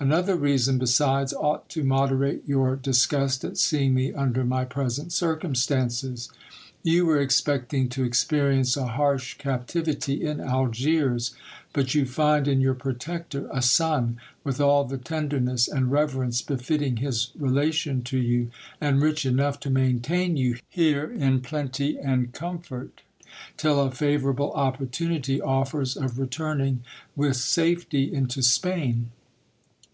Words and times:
Another 0.00 0.34
reason 0.34 0.78
besides 0.78 1.32
ought 1.32 1.68
to 1.68 1.84
moderate 1.84 2.42
your 2.48 2.74
dis 2.74 3.06
gust 3.06 3.44
at 3.44 3.56
seeing 3.56 3.94
me 3.94 4.12
under 4.12 4.42
my 4.44 4.64
present 4.64 5.12
circumstances. 5.12 6.30
You 6.82 7.06
were 7.06 7.20
expecting 7.20 7.88
to 7.90 8.04
ex 8.04 8.24
perience 8.24 8.76
a 8.76 8.88
harsh 8.88 9.34
captivity 9.34 10.22
in 10.26 10.40
Algiers, 10.40 11.32
but 11.72 11.94
you 11.94 12.06
find 12.06 12.48
in 12.48 12.60
your 12.60 12.74
protector 12.74 13.48
a 13.52 13.62
son, 13.62 14.16
with 14.42 14.60
all 14.60 14.84
the 14.84 14.98
tenderness 14.98 15.68
and 15.68 15.92
reverence 15.92 16.42
befitting 16.42 16.96
his 16.96 17.30
relation 17.38 18.02
to 18.02 18.18
you, 18.18 18.50
and 18.80 19.00
rich 19.00 19.24
enough 19.24 19.60
to 19.60 19.70
maintain 19.70 20.36
you 20.36 20.56
here 20.68 21.08
in 21.08 21.40
plenty 21.40 22.00
and 22.00 22.32
comfort, 22.32 23.02
till 23.56 23.78
a 23.80 23.92
favourable 23.92 24.50
opportunity 24.54 25.40
offers 25.40 25.96
of 25.96 26.18
returning 26.18 26.80
with 27.14 27.36
safety 27.36 28.12
into 28.12 28.42
Spain. 28.42 29.12